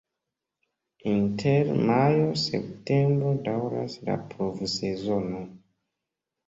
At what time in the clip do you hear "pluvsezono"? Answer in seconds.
4.35-5.49